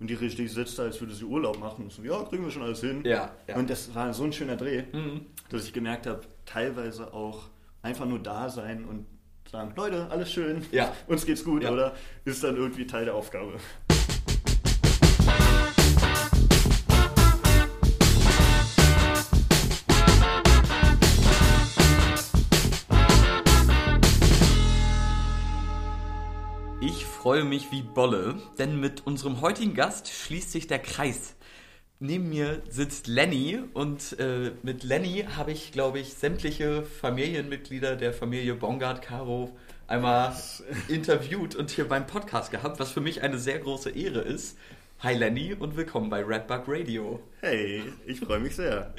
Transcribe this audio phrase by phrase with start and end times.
[0.00, 1.84] und die Regie sitzt da, als würde sie Urlaub machen.
[1.84, 3.02] Und so, ja, kriegen wir schon alles hin.
[3.04, 3.56] Ja, ja.
[3.56, 4.84] Und das war so ein schöner Dreh,
[5.50, 7.50] dass ich gemerkt habe, teilweise auch
[7.82, 9.06] einfach nur da sein und
[9.50, 10.92] sagen, Leute, alles schön, Ja.
[11.08, 11.72] uns geht's gut, Ja.
[11.72, 11.94] oder?
[12.24, 13.54] Ist dann irgendwie Teil der Aufgabe.
[27.20, 31.36] Freue mich wie Bolle, denn mit unserem heutigen Gast schließt sich der Kreis.
[31.98, 38.14] Neben mir sitzt Lenny und äh, mit Lenny habe ich, glaube ich, sämtliche Familienmitglieder der
[38.14, 39.54] Familie Bongard Caro
[39.86, 40.34] einmal
[40.88, 44.56] interviewt und hier beim Podcast gehabt, was für mich eine sehr große Ehre ist.
[45.00, 47.20] Hi Lenny und willkommen bei Redbug Radio.
[47.42, 48.94] Hey, ich freue mich sehr.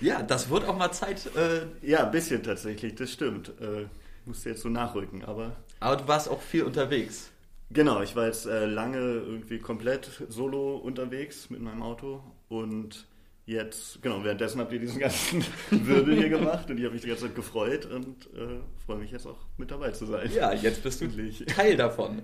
[0.00, 3.50] Ja, das wird auch mal Zeit, äh, ja, ein bisschen tatsächlich, das stimmt.
[3.60, 3.84] Äh,
[4.24, 7.30] musste jetzt so nachrücken, aber aber du warst auch viel unterwegs.
[7.72, 13.06] Genau, ich war jetzt äh, lange irgendwie komplett solo unterwegs mit meinem Auto und
[13.46, 17.08] jetzt, genau, währenddessen habt ihr diesen ganzen Wirbel hier gemacht und ich habe mich die
[17.08, 20.30] ganze Zeit gefreut und äh, freue mich jetzt auch mit dabei zu sein.
[20.34, 21.08] Ja, jetzt bist du.
[21.46, 22.22] Teil davon.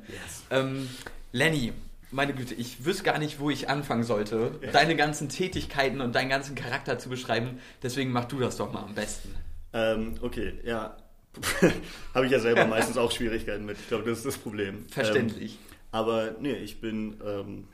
[0.51, 0.89] Ähm,
[1.31, 1.73] Lenny,
[2.11, 6.29] meine Güte, ich wüsste gar nicht, wo ich anfangen sollte, deine ganzen Tätigkeiten und deinen
[6.29, 7.59] ganzen Charakter zu beschreiben.
[7.83, 9.35] Deswegen mach du das doch mal am besten.
[9.73, 10.97] Ähm, okay, ja.
[12.15, 13.79] habe ich ja selber meistens auch Schwierigkeiten mit.
[13.79, 14.87] Ich glaube, das ist das Problem.
[14.89, 15.53] Verständlich.
[15.53, 17.69] Ähm, aber nee, ich bin ähm,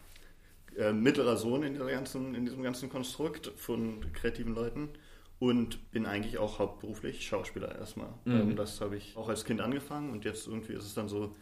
[0.76, 4.90] äh, mittlerer Sohn in, ganzen, in diesem ganzen Konstrukt von kreativen Leuten
[5.38, 8.10] und bin eigentlich auch hauptberuflich Schauspieler erstmal.
[8.24, 8.32] Mhm.
[8.32, 11.34] Ähm, das habe ich auch als Kind angefangen und jetzt irgendwie ist es dann so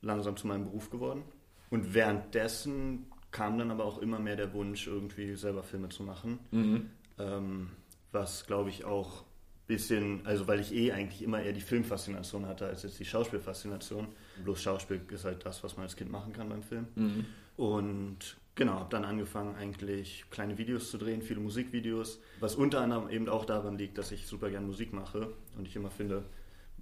[0.00, 1.22] langsam zu meinem Beruf geworden.
[1.70, 6.38] Und währenddessen kam dann aber auch immer mehr der Wunsch, irgendwie selber Filme zu machen.
[6.50, 6.90] Mhm.
[7.18, 7.70] Ähm,
[8.10, 9.24] was glaube ich auch
[9.72, 14.08] bisschen, also weil ich eh eigentlich immer eher die Filmfaszination hatte als jetzt die Schauspielfaszination.
[14.44, 16.86] Bloß Schauspiel ist halt das, was man als Kind machen kann beim Film.
[16.94, 17.24] Mhm.
[17.56, 23.08] Und genau, habe dann angefangen eigentlich kleine Videos zu drehen, viele Musikvideos, was unter anderem
[23.08, 26.24] eben auch daran liegt, dass ich super gern Musik mache und ich immer finde,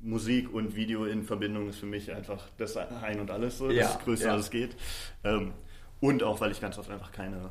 [0.03, 3.83] Musik und Video in Verbindung ist für mich einfach das Ein und Alles so, Ja,
[3.83, 4.35] das Größte, ja.
[4.35, 4.75] was es geht.
[5.23, 5.53] Ähm,
[6.01, 7.51] und auch, weil ich ganz oft einfach keine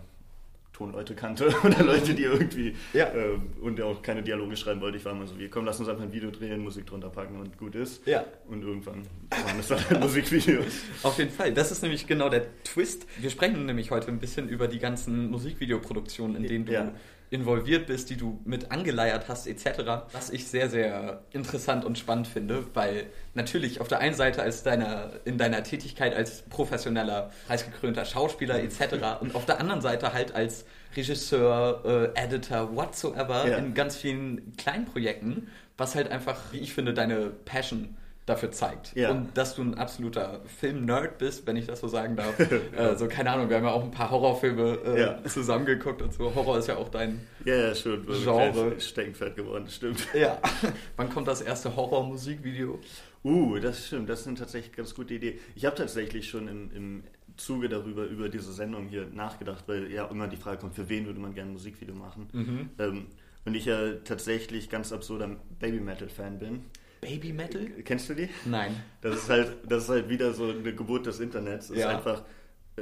[0.79, 3.11] Tonleute kannte oder Leute, die irgendwie Ja.
[3.13, 4.97] ähm, und auch keine Dialoge schreiben wollte.
[4.97, 7.37] Ich war immer so wie, komm, lass uns einfach ein Video drehen, Musik drunter packen
[7.39, 8.07] und gut ist.
[8.07, 8.23] Ja.
[8.47, 10.65] Und irgendwann waren es dann halt Musikvideos.
[11.03, 11.53] Auf jeden Fall.
[11.53, 13.05] Das ist nämlich genau der Twist.
[13.19, 16.93] Wir sprechen nämlich heute ein bisschen über die ganzen Musikvideoproduktionen, in denen du Ja.
[17.31, 20.03] Involviert bist, die du mit angeleiert hast, etc.
[20.11, 24.63] Was ich sehr, sehr interessant und spannend finde, weil natürlich auf der einen Seite als
[24.63, 28.95] deiner, in deiner Tätigkeit als professioneller, preisgekrönter Schauspieler etc.
[29.21, 33.57] und auf der anderen Seite halt als Regisseur, äh, Editor, whatsoever Ja.
[33.57, 35.47] in ganz vielen kleinen Projekten,
[35.77, 37.95] was halt einfach, wie ich finde, deine Passion
[38.29, 38.95] dafür zeigt.
[38.95, 39.11] Ja.
[39.11, 42.39] Und dass du ein absoluter Film-Nerd bist, wenn ich das so sagen darf.
[42.39, 45.23] äh, so, keine Ahnung, wir haben ja auch ein paar Horrorfilme äh, Ja.
[45.25, 46.33] zusammengeguckt und so.
[46.33, 47.21] Horror ist ja auch dein.
[47.43, 48.05] Ja, ja, schon.
[48.05, 48.79] Genre.
[48.79, 50.07] Steckenpferd geworden, stimmt.
[50.13, 50.39] Ja.
[50.95, 52.79] Wann kommt das erste Horror-Musikvideo?
[53.23, 54.09] Uh, das stimmt.
[54.09, 55.39] Das ist eine tatsächlich ganz gute Idee.
[55.55, 57.03] Ich habe tatsächlich schon im, im
[57.35, 61.05] Zuge darüber, über diese Sendung hier nachgedacht, weil ja immer die Frage kommt, für wen
[61.05, 62.69] würde man gerne ein Musikvideo machen?
[62.79, 63.07] Ähm,
[63.45, 65.29] und ich ja tatsächlich ganz absurder
[65.59, 66.65] Baby-Metal-Fan bin.
[67.01, 67.65] Baby Metal?
[67.85, 68.29] Kennst du die?
[68.45, 68.75] Nein.
[69.01, 71.69] Das ist halt, das ist halt wieder so eine Geburt des Internets.
[71.69, 71.89] Es Ja.
[71.89, 72.23] ist einfach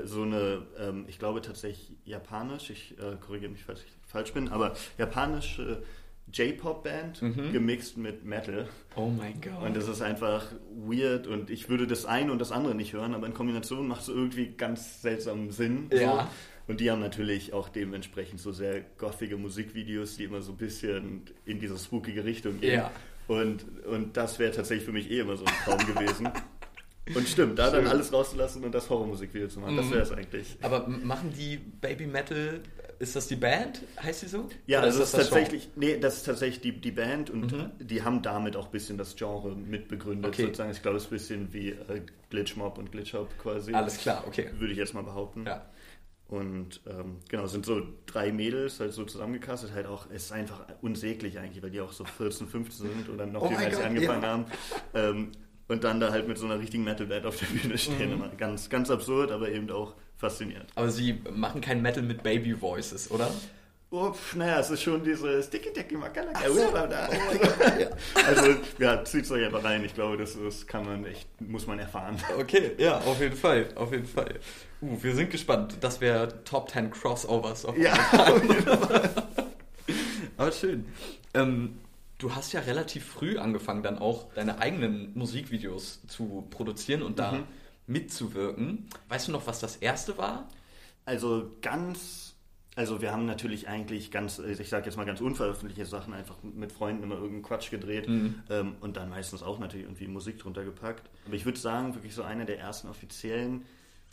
[0.03, 4.47] so eine, ähm, ich glaube tatsächlich japanisch, ich äh, korrigiere mich, falls ich falsch bin,
[4.49, 5.81] aber japanische
[6.31, 7.53] J-Pop-Band Mhm.
[7.53, 8.67] gemixt mit Metal.
[8.95, 9.61] Oh mein Gott.
[9.63, 10.45] Und das ist einfach
[10.75, 14.01] weird und ich würde das eine und das andere nicht hören, aber in Kombination macht
[14.01, 15.87] es irgendwie ganz seltsamen Sinn.
[15.91, 16.29] Ja.
[16.67, 16.71] So.
[16.73, 21.21] Und die haben natürlich auch dementsprechend so sehr gothige Musikvideos, die immer so ein bisschen
[21.45, 22.73] in diese spookige Richtung gehen.
[22.73, 22.91] Ja.
[23.27, 26.29] Und, und das wäre tatsächlich für mich eh immer so ein Traum gewesen.
[27.15, 27.87] Und stimmt, da dann Schön.
[27.91, 29.91] alles rauszulassen und das Horrormusikvideo zu machen, das Mhm.
[29.91, 30.57] wäre es eigentlich.
[30.61, 32.59] Aber machen die Baby Metal,
[32.99, 33.81] ist das die Band?
[34.01, 34.49] Heißt die so?
[34.65, 35.29] Ja, Oder das ist das Genre?
[35.41, 37.71] tatsächlich, nee, das ist tatsächlich die, die Band und Mhm.
[37.79, 40.33] die haben damit auch ein bisschen das Genre mitbegründet.
[40.33, 40.43] Okay.
[40.47, 40.71] Sozusagen.
[40.71, 43.73] Ich glaube, es ist ein bisschen wie äh, Glitchmob und Glitchhop quasi.
[43.73, 44.49] Alles klar, okay.
[44.57, 45.45] Würde ich jetzt mal behaupten.
[45.45, 45.65] Ja.
[46.27, 50.65] Und ähm, genau, sind so drei Mädels halt so zusammengekastet, halt auch, es ist einfach
[50.81, 53.77] unsäglich eigentlich, weil die auch so 14, 15 sind und dann noch Oh viel als
[53.77, 54.29] sie angefangen ja.
[54.29, 54.45] haben.
[54.93, 55.31] Ähm,
[55.69, 58.09] und dann da halt mit so einer richtigen Metal-Band auf der Bühne stehen.
[58.09, 58.15] Mhm.
[58.15, 60.69] Immer Ganz, ganz absurd, aber eben auch faszinierend.
[60.75, 63.31] Aber sie machen kein Metal mit Baby Voices, oder?
[63.89, 66.49] Oh, pf, naja, es ist schon diese Sticky Decky Makalaka.
[66.49, 66.59] So.
[68.27, 69.83] Also, ja, zieht's euch einfach rein.
[69.85, 72.17] Ich glaube, das, das kann man echt, muss man erfahren.
[72.37, 74.39] Okay, ja, auf jeden Fall, auf jeden Fall.
[74.81, 75.77] Uh, wir sind gespannt.
[75.79, 77.63] Das wäre Top 10 Crossovers.
[77.65, 77.93] Auf Ja,
[80.37, 80.85] Aber schön.
[81.33, 81.79] Ähm,
[82.17, 87.31] du hast ja relativ früh angefangen, dann auch deine eigenen Musikvideos zu produzieren und da
[87.33, 87.43] Mhm.
[87.87, 88.89] mitzuwirken.
[89.09, 90.47] Weißt du noch, was das erste war?
[91.05, 92.26] Also ganz,
[92.77, 96.71] also wir haben natürlich eigentlich ganz, ich sage jetzt mal ganz unveröffentlichte Sachen einfach mit
[96.71, 98.35] Freunden immer irgendeinen Quatsch gedreht mhm.
[98.51, 101.09] ähm, und dann meistens auch natürlich irgendwie Musik drunter gepackt.
[101.25, 103.65] Aber ich würde sagen, wirklich so eine der ersten offiziellen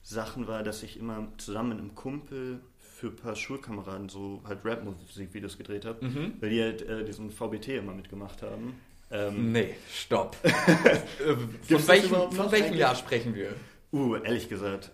[0.03, 4.65] Sachen war, dass ich immer zusammen mit einem Kumpel für ein paar Schulkameraden so halt
[4.65, 6.33] Rap-Musikvideos gedreht habe, mhm.
[6.41, 8.81] weil die halt äh, diesen VBT immer mitgemacht haben.
[9.11, 10.37] Ähm, nee, stopp.
[11.69, 13.51] von welchem, von welchem Jahr sprechen wir?
[13.93, 14.91] Uh, ehrlich gesagt.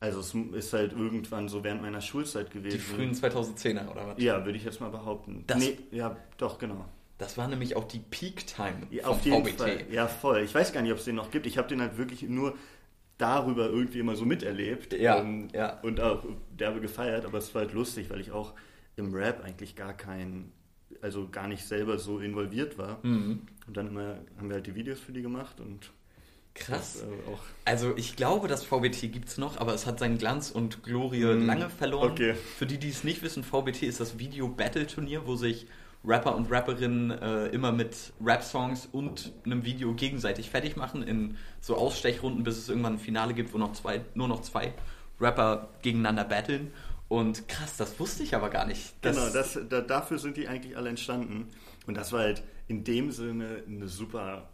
[0.00, 2.76] Also es ist halt irgendwann so während meiner Schulzeit gewesen.
[2.76, 4.22] Die frühen 2010er oder was?
[4.22, 5.42] Ja, würde ich jetzt mal behaupten.
[5.46, 6.84] Das, nee, ja, doch, genau.
[7.18, 9.58] Das war nämlich auch die Peak-Time ja, auf jeden VBT.
[9.58, 9.84] Fall.
[9.90, 10.42] Ja, voll.
[10.42, 11.46] Ich weiß gar nicht, ob es den noch gibt.
[11.46, 12.54] Ich habe den halt wirklich nur
[13.18, 14.92] darüber irgendwie immer so miterlebt.
[14.92, 15.80] Ja, ähm, ja.
[15.80, 16.24] Und auch
[16.56, 17.26] derbe gefeiert.
[17.26, 18.54] Aber es war halt lustig, weil ich auch
[18.94, 20.52] im Rap eigentlich gar kein,
[21.02, 23.04] also gar nicht selber so involviert war.
[23.04, 23.42] Mhm.
[23.66, 25.90] Und dann immer, haben wir halt die Videos für die gemacht und
[26.60, 26.94] Krass.
[26.94, 30.50] Das, äh, also ich glaube, das VBT gibt es noch, aber es hat seinen Glanz
[30.50, 32.12] und Glorie mm, lange verloren.
[32.12, 32.34] Okay.
[32.34, 35.66] Für die, die es nicht wissen, VBT ist das Video-Battle-Turnier, wo sich
[36.04, 41.76] Rapper und Rapperinnen äh, immer mit Rap-Songs und einem Video gegenseitig fertig machen in so
[41.76, 44.72] Ausstechrunden, bis es irgendwann ein Finale gibt, wo noch zwei, nur noch zwei
[45.20, 46.72] Rapper gegeneinander battlen.
[47.08, 49.00] Und krass, das wusste ich aber gar nicht.
[49.02, 51.48] genau, das, da, dafür sind die eigentlich alle entstanden.
[51.86, 54.48] Und das war halt in dem Sinne eine super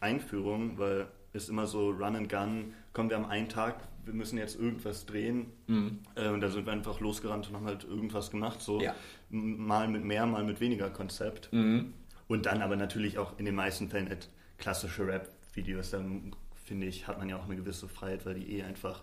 [0.00, 2.74] Einführung, weil ist immer so Run and Gun.
[2.92, 5.46] Kommen wir am einen Tag, wir müssen jetzt irgendwas drehen.
[5.66, 5.98] Mhm.
[6.14, 8.60] Äh, und da sind wir einfach losgerannt und haben halt irgendwas gemacht.
[8.60, 8.94] So ja.
[9.30, 11.52] mal mit mehr, mal mit weniger Konzept.
[11.52, 11.92] Mhm.
[12.28, 14.28] Und dann aber natürlich auch in den meisten Fällen halt
[14.58, 15.90] klassische Rap-Videos.
[15.90, 16.32] Dann
[16.64, 19.02] finde ich, hat man ja auch eine gewisse Freiheit, weil die eh einfach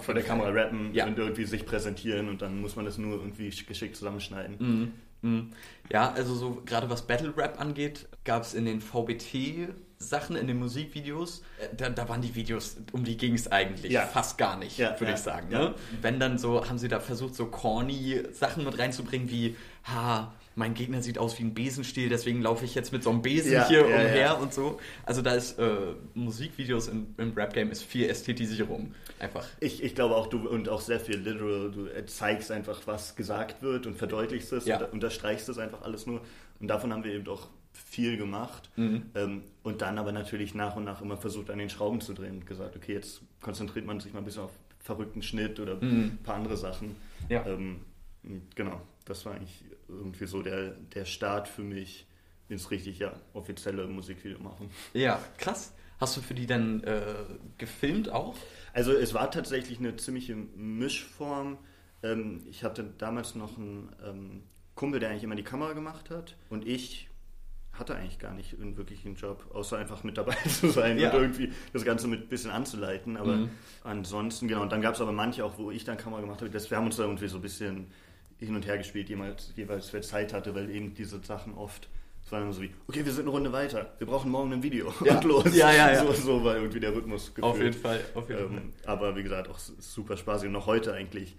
[0.00, 1.06] vor der Kamera rappen ja.
[1.06, 4.56] und irgendwie sich präsentieren und dann muss man das nur irgendwie geschickt zusammenschneiden.
[4.58, 4.92] Mhm.
[5.22, 5.52] Mhm.
[5.90, 10.46] Ja, also so gerade was Battle Rap angeht, gab es in den VBT Sachen in
[10.46, 14.02] den Musikvideos, äh, da, da waren die Videos, um die ging es eigentlich ja.
[14.02, 15.48] fast gar nicht, ja, würde ja, ich sagen.
[15.48, 15.74] Ne?
[16.02, 20.72] Wenn dann so, haben sie da versucht, so corny Sachen mit reinzubringen wie, ha, mein
[20.72, 23.84] Gegner sieht aus wie ein Besenstiel, deswegen laufe ich jetzt mit so einem Besen hier
[23.84, 24.80] umher und so.
[25.04, 28.94] Also da ist äh, Musikvideos im, im Rap-Game ist viel Ästhetisierung.
[29.18, 29.46] Einfach.
[29.60, 33.62] Ich, ich glaube auch du und auch sehr viel literal, du zeigst einfach, was gesagt
[33.62, 36.22] wird und verdeutlichst es und unterstreichst es einfach alles nur.
[36.58, 37.48] Und davon haben wir eben auch
[37.96, 38.70] viel gemacht.
[38.76, 39.06] Mhm.
[39.14, 42.36] Ähm, und dann aber natürlich nach und nach immer versucht, an den Schrauben zu drehen
[42.36, 46.04] und gesagt, okay, jetzt konzentriert man sich mal ein bisschen auf verrückten Schnitt oder mhm.
[46.04, 46.94] ein paar andere Sachen.
[47.30, 47.44] Ja.
[47.46, 47.80] Ähm,
[48.54, 52.06] genau, das war eigentlich irgendwie so der, der Start für mich
[52.50, 54.70] ins richtig ja, offizielle Musikvideo machen.
[54.92, 55.72] Ja, krass.
[55.98, 57.14] Hast du für die dann äh,
[57.56, 58.36] gefilmt auch?
[58.74, 61.56] Also es war tatsächlich eine ziemliche Mischform.
[62.02, 64.42] Ähm, ich hatte damals noch einen ähm,
[64.74, 67.08] Kumpel, der eigentlich immer die Kamera gemacht hat und ich
[67.78, 71.10] hatte eigentlich gar nicht einen wirklichen Job, außer einfach mit dabei zu sein ja.
[71.10, 73.16] und irgendwie das Ganze mit ein bisschen anzuleiten.
[73.16, 73.50] Aber mhm.
[73.84, 76.50] ansonsten, genau, und dann gab es aber manche auch, wo ich dann Kamera gemacht habe.
[76.50, 77.86] Das, wir haben uns da irgendwie so ein bisschen
[78.38, 81.88] hin und her gespielt, jeweils, jeweils wer Zeit hatte, weil eben diese Sachen oft,
[82.24, 84.62] es war dann so wie, okay, wir sind eine Runde weiter, wir brauchen morgen ein
[84.62, 85.16] Video ja.
[85.16, 85.56] und los.
[85.56, 86.04] Ja, ja, ja.
[86.04, 87.44] So, so war irgendwie der Rhythmus gefühlt.
[87.44, 88.62] Auf jeden Fall, auf jeden ähm, Fall.
[88.84, 91.36] Aber wie gesagt, auch super spaßig und noch heute eigentlich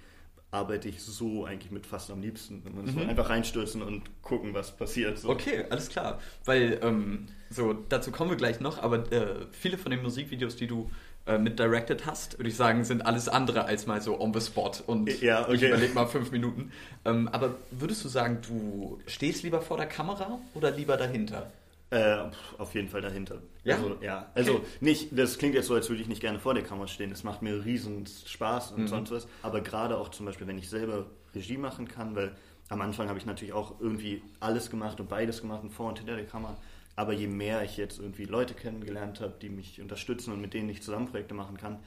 [0.51, 2.63] arbeite ich so eigentlich mit fast am liebsten.
[2.63, 2.88] Mhm.
[2.88, 5.17] So einfach reinstürzen und gucken, was passiert.
[5.17, 5.29] So.
[5.29, 6.19] Okay, alles klar.
[6.45, 10.67] Weil, ähm, so, dazu kommen wir gleich noch, aber äh, viele von den Musikvideos, die
[10.67, 10.89] du
[11.25, 14.39] äh, mit directed hast, würde ich sagen, sind alles andere als mal so on the
[14.39, 15.55] spot und ja, okay.
[15.55, 16.71] ich überlege mal fünf Minuten.
[17.04, 21.51] Ähm, aber würdest du sagen, du stehst lieber vor der Kamera oder lieber dahinter?
[21.89, 22.17] Äh,
[22.57, 23.41] auf jeden Fall dahinter.
[23.63, 23.75] Ja?
[23.75, 24.29] Also, ja.
[24.33, 24.65] also okay.
[24.81, 27.09] nicht, das klingt jetzt so, als würde ich nicht gerne vor der Kamera stehen.
[27.11, 28.87] Das macht mir riesen Spaß und mhm.
[28.87, 29.27] sonst was.
[29.41, 32.35] Aber gerade auch zum Beispiel, wenn ich selber Regie machen kann, weil
[32.67, 35.99] am Anfang habe ich natürlich auch irgendwie alles gemacht und beides gemacht und vor und
[35.99, 36.57] hinter der Kamera.
[36.97, 40.67] Aber je mehr ich jetzt irgendwie Leute kennengelernt habe, die mich unterstützen und mit denen
[40.67, 41.79] ich zusammen Projekte machen kann,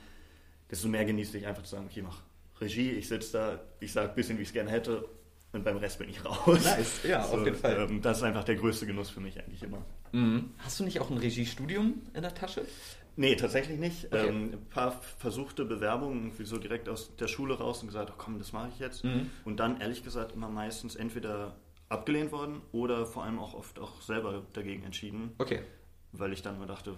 [0.71, 2.23] desto mehr genieße ich einfach zu sagen, okay, mach
[2.59, 5.05] Regie, ich sitze da, ich sage ein bisschen, wie ich es gerne hätte
[5.53, 6.65] und beim Rest bin ich raus.
[6.65, 7.89] Nice, ja, so, auf jeden Fall.
[7.89, 9.85] Ähm, das ist einfach der größte Genuss für mich eigentlich immer.
[10.13, 10.51] Mhm.
[10.59, 12.63] Hast du nicht auch ein Regiestudium in der Tasche?
[13.17, 14.07] Nee, tatsächlich nicht.
[14.07, 14.29] Okay.
[14.29, 18.15] Ähm, ein paar versuchte Bewerbungen, irgendwie so direkt aus der Schule raus und gesagt, oh,
[18.17, 19.05] komm, das mache ich jetzt.
[19.05, 19.31] Mhm.
[19.45, 21.57] Und dann ehrlich gesagt immer meistens entweder
[21.89, 25.33] abgelehnt worden oder vor allem auch oft auch selber dagegen entschieden.
[25.39, 25.61] Okay.
[26.13, 26.97] Weil ich dann immer dachte,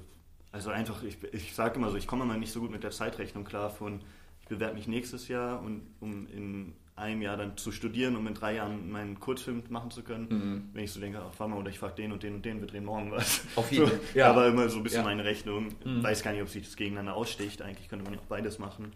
[0.53, 2.91] also einfach, ich, ich sage immer so, ich komme immer nicht so gut mit der
[2.91, 4.01] Zeitrechnung klar von,
[4.43, 8.35] ich bewerbe mich nächstes Jahr und um in einem Jahr dann zu studieren, um in
[8.35, 10.29] drei Jahren meinen Kurzfilm machen zu können.
[10.29, 10.69] Mhm.
[10.73, 12.61] Wenn ich so denke, ach, warte mal, oder ich frage den und den und den,
[12.61, 13.43] wir drehen morgen was.
[13.57, 14.01] Auf jeden Fall.
[14.13, 14.31] So, ja.
[14.31, 15.05] Aber immer so ein bisschen ja.
[15.05, 15.69] meine Rechnung.
[15.85, 16.03] Mhm.
[16.03, 17.63] Weiß gar nicht, ob sich das gegeneinander aussticht.
[17.63, 18.93] Eigentlich könnte man ja auch beides machen.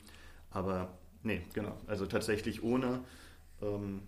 [0.51, 1.77] Aber nee, genau.
[1.87, 3.01] Also tatsächlich ohne.
[3.63, 4.03] Ähm,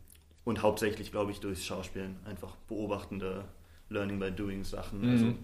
[0.45, 2.17] und hauptsächlich, glaube ich, durchs Schauspielen.
[2.27, 3.45] Einfach beobachtende
[3.89, 5.01] Learning by Doing Sachen.
[5.01, 5.11] Mhm.
[5.11, 5.35] Also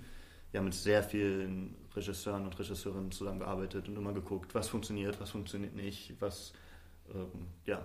[0.50, 5.30] wir haben mit sehr vielen Regisseuren und Regisseurinnen zusammengearbeitet und immer geguckt, was funktioniert, was
[5.30, 6.52] funktioniert nicht, was
[7.12, 7.84] ähm, ja,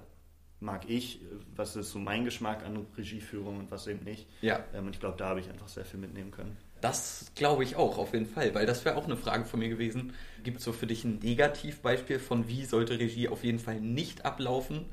[0.60, 1.22] mag ich,
[1.56, 4.28] was ist so mein Geschmack an Regieführung und was eben nicht.
[4.42, 4.64] Ja.
[4.74, 6.58] Ähm, und ich glaube, da habe ich einfach sehr viel mitnehmen können.
[6.82, 9.70] Das glaube ich auch, auf jeden Fall, weil das wäre auch eine Frage von mir
[9.70, 10.14] gewesen.
[10.44, 14.26] Gibt es so für dich ein Negativbeispiel von wie sollte Regie auf jeden Fall nicht
[14.26, 14.86] ablaufen?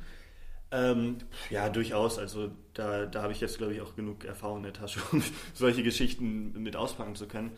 [0.73, 1.19] Ähm,
[1.51, 2.19] ja, durchaus.
[2.19, 5.23] Also da, da habe ich jetzt, glaube ich, auch genug Erfahrung in der Tasche, um
[5.55, 7.53] solche Geschichten mit auspacken zu können.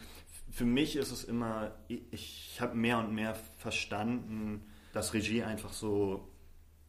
[0.51, 4.63] Für mich ist es immer, ich habe mehr und mehr verstanden,
[4.93, 6.29] dass Regie einfach so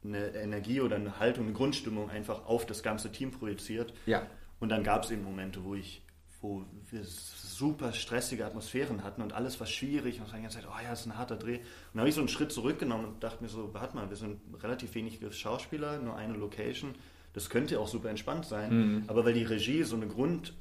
[0.03, 3.93] eine Energie oder eine Haltung, eine Grundstimmung einfach auf das ganze Team projiziert.
[4.05, 4.25] Ja.
[4.59, 6.01] Und dann gab es eben Momente, wo ich
[6.41, 10.59] wo wir super stressige Atmosphären hatten und alles war schwierig und es war die ganze
[10.59, 11.57] Zeit, oh ja, das ist ein harter Dreh.
[11.57, 11.63] Und
[11.93, 14.39] dann habe ich so einen Schritt zurückgenommen und dachte mir so, warte mal, wir sind
[14.63, 16.95] relativ wenige Schauspieler, nur eine Location.
[17.33, 19.03] Das könnte auch super entspannt sein, mhm.
[19.07, 20.53] aber weil die Regie so eine Grund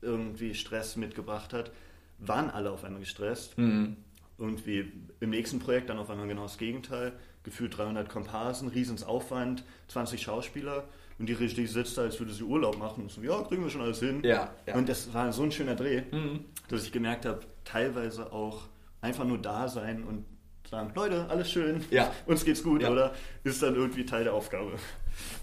[0.00, 1.70] irgendwie Stress mitgebracht hat,
[2.18, 3.58] waren alle auf einmal gestresst.
[3.58, 3.96] Mhm.
[4.38, 7.12] Irgendwie im nächsten Projekt dann auf einmal genau das Gegenteil.
[7.46, 10.84] Gefühlt 300 Komparsen, Riesensaufwand, 20 Schauspieler
[11.18, 13.04] und die Regie sitzt da, als würde sie Urlaub machen.
[13.04, 14.20] Und so, ja, kriegen wir schon alles hin.
[14.24, 14.74] Ja, ja.
[14.74, 16.44] Und das war so ein schöner Dreh, mhm.
[16.68, 18.62] dass ich gemerkt habe, teilweise auch
[19.00, 20.24] einfach nur da sein und
[20.68, 22.12] sagen, Leute, alles schön, ja.
[22.26, 22.90] uns geht's gut, ja.
[22.90, 23.14] oder?
[23.44, 24.72] Ist dann irgendwie Teil der Aufgabe.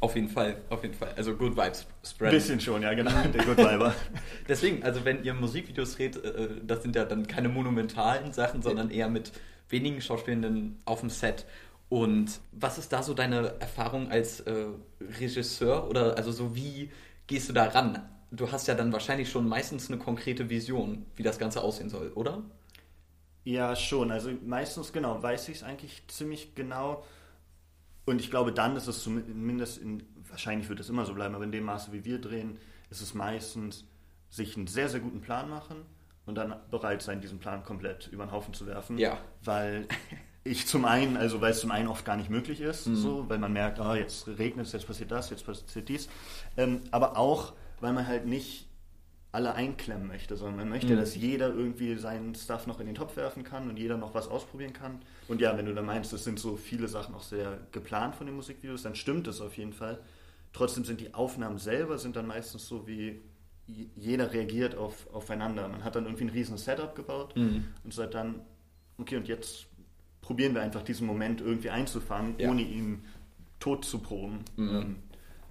[0.02, 1.14] Auf jeden Fall, auf jeden Fall.
[1.16, 2.32] Also Good Vibes spread.
[2.32, 3.96] Bisschen schon, ja, genau, der Good Viber.
[4.48, 8.90] Deswegen, also wenn ihr Musikvideos dreht, äh, das sind ja dann keine monumentalen Sachen, sondern
[8.92, 9.32] eher mit
[9.70, 11.46] wenigen Schauspielenden auf dem Set.
[11.94, 14.66] Und was ist da so deine Erfahrung als äh,
[15.20, 16.92] Regisseur oder also so wie
[17.28, 18.10] gehst du da ran?
[18.32, 22.12] Du hast ja dann wahrscheinlich schon meistens eine konkrete Vision, wie das Ganze aussehen soll,
[22.14, 22.42] oder?
[23.44, 24.10] Ja, schon.
[24.10, 27.06] Also meistens genau, weiß ich es eigentlich ziemlich genau.
[28.06, 31.44] Und ich glaube, dann ist es zumindest, in, wahrscheinlich wird es immer so bleiben, aber
[31.44, 32.58] in dem Maße, wie wir drehen,
[32.90, 33.86] ist es meistens
[34.32, 35.86] sich einen sehr, sehr guten Plan machen
[36.26, 38.98] und dann bereit sein, diesen Plan komplett über den Haufen zu werfen.
[38.98, 39.20] Ja.
[39.44, 39.88] Weil
[40.44, 42.96] ich zum einen, also weil es zum einen oft gar nicht möglich ist, mhm.
[42.96, 46.10] so, weil man merkt, oh, jetzt regnet es, jetzt passiert das, jetzt passiert dies.
[46.58, 48.68] Ähm, aber auch, weil man halt nicht
[49.32, 51.00] alle einklemmen möchte, sondern man möchte, mhm.
[51.00, 54.28] dass jeder irgendwie seinen Stuff noch in den Topf werfen kann und jeder noch was
[54.28, 55.02] ausprobieren kann.
[55.28, 58.28] Und ja, wenn du da meinst, es sind so viele Sachen auch sehr geplant von
[58.28, 60.00] den Musikvideos, dann stimmt es auf jeden Fall.
[60.52, 63.22] Trotzdem sind die Aufnahmen selber sind dann meistens so wie
[63.66, 65.68] jeder reagiert auf, aufeinander.
[65.68, 67.66] Man hat dann irgendwie ein riesen Setup gebaut mhm.
[67.84, 68.42] und sagt dann,
[68.98, 69.68] okay, und jetzt
[70.24, 72.50] probieren wir einfach diesen Moment irgendwie einzufangen, ja.
[72.50, 73.04] ohne ihn
[73.60, 74.40] tot zu proben.
[74.56, 74.70] Mhm.
[74.76, 74.96] Ähm,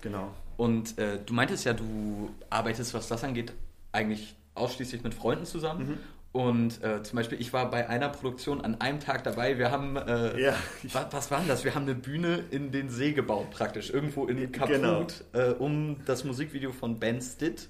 [0.00, 0.34] genau.
[0.56, 3.52] Und äh, du meintest ja, du arbeitest, was das angeht,
[3.92, 5.88] eigentlich ausschließlich mit Freunden zusammen.
[5.88, 5.98] Mhm.
[6.32, 9.58] Und äh, zum Beispiel, ich war bei einer Produktion an einem Tag dabei.
[9.58, 10.54] Wir haben, äh, ja.
[10.84, 11.62] was, was war denn das?
[11.62, 15.06] Wir haben eine Bühne in den See gebaut, praktisch, irgendwo in Kaput, genau.
[15.34, 17.68] äh, um das Musikvideo von Ben Stitt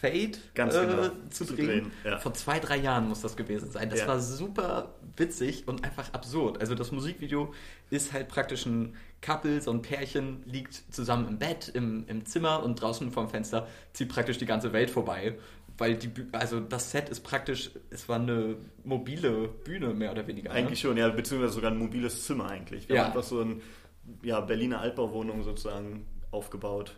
[0.00, 1.04] Fade Ganz genau.
[1.04, 1.66] äh, zu, zu drehen.
[1.66, 2.18] drehen ja.
[2.18, 3.90] Vor zwei, drei Jahren muss das gewesen sein.
[3.90, 4.08] Das ja.
[4.08, 6.60] war super witzig und einfach absurd.
[6.60, 7.54] Also das Musikvideo
[7.90, 12.62] ist halt praktisch ein Couple, so ein Pärchen liegt zusammen im Bett, im, im Zimmer
[12.62, 15.38] und draußen vom Fenster zieht praktisch die ganze Welt vorbei.
[15.78, 20.50] Weil die, also das Set ist praktisch, es war eine mobile Bühne mehr oder weniger.
[20.50, 20.56] Ne?
[20.56, 20.88] Eigentlich ne?
[20.88, 22.88] schon, ja, beziehungsweise sogar ein mobiles Zimmer eigentlich.
[22.88, 23.02] Wir ja.
[23.02, 23.62] haben einfach so ein
[24.22, 26.96] ja, Berliner Altbauwohnung sozusagen aufgebaut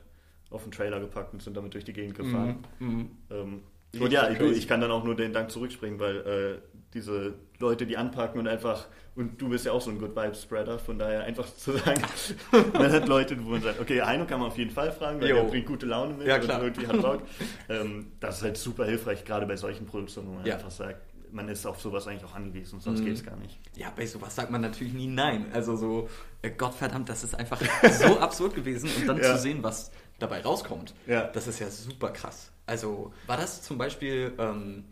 [0.50, 2.65] auf den Trailer gepackt und sind damit durch die Gegend gefahren.
[2.79, 2.88] Mhm.
[2.88, 3.11] mhm.
[3.31, 3.62] Ähm,
[3.99, 6.59] und ja, ich, ich, kann dann auch nur den Dank zurückspringen, weil äh,
[6.93, 10.35] diese Leute, die anpacken und einfach, und du bist ja auch so ein Good Vibe
[10.35, 12.03] Spreader, von daher einfach zu sagen,
[12.73, 15.31] man hat Leute, wo man sagt, okay, Heino kann man auf jeden Fall fragen, weil
[15.31, 15.37] jo.
[15.37, 16.61] der bringt gute Laune mit ja, klar.
[16.61, 17.23] und irgendwie hat Bock.
[17.69, 20.55] ähm, das ist halt super hilfreich, gerade bei solchen Produktionen, wo man ja.
[20.55, 21.00] einfach sagt,
[21.33, 23.07] man ist auf sowas eigentlich auch angewiesen, sonst mhm.
[23.07, 23.59] geht es gar nicht.
[23.76, 25.47] Ja, bei sowas sagt man natürlich nie nein.
[25.53, 26.09] Also so,
[26.43, 27.61] äh, Gottverdammt, das ist einfach
[27.91, 29.35] so absurd gewesen und dann ja.
[29.35, 31.25] zu sehen, was dabei rauskommt, ja.
[31.25, 32.50] das ist ja super krass.
[32.66, 34.85] Also war das zum Beispiel, ähm,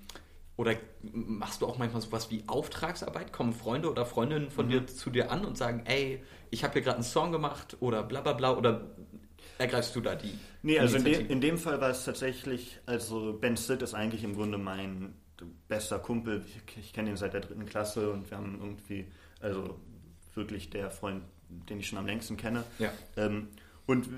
[0.57, 3.33] oder machst du auch manchmal sowas wie Auftragsarbeit?
[3.33, 4.71] Kommen Freunde oder Freundinnen von mhm.
[4.71, 8.03] dir zu dir an und sagen, ey, ich habe hier gerade einen Song gemacht oder
[8.05, 8.83] bla bla bla oder
[9.59, 10.39] ergreifst du da die?
[10.63, 14.23] Nee, also in, de, in dem Fall war es tatsächlich, also Ben Stitt ist eigentlich
[14.23, 15.15] im Grunde mein
[15.69, 16.45] bester Kumpel.
[16.47, 19.07] Ich, ich kenne ihn seit der dritten Klasse und wir haben irgendwie,
[19.41, 19.81] also
[20.35, 22.65] wirklich der Freund, den ich schon am längsten kenne.
[22.79, 22.93] Ja.
[23.17, 23.49] Ähm,
[23.87, 24.09] und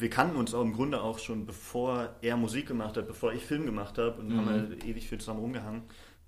[0.00, 3.44] wir kannten uns auch im Grunde auch schon, bevor er Musik gemacht hat, bevor ich
[3.44, 4.36] Film gemacht habe und mhm.
[4.38, 5.82] haben halt ewig viel zusammen rumgehangen.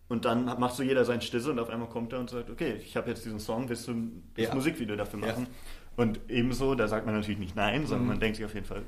[0.08, 2.74] Und dann macht so jeder seinen Stisse und auf einmal kommt er und sagt, okay,
[2.74, 3.94] ich habe jetzt diesen Song, willst du
[4.36, 4.54] das ja.
[4.54, 5.46] Musikvideo dafür machen?
[5.48, 6.02] Ja.
[6.04, 8.08] Und ebenso, da sagt man natürlich nicht nein, sondern mhm.
[8.08, 8.82] man denkt sich auf jeden Fall,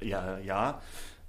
[0.00, 0.80] ja, ja.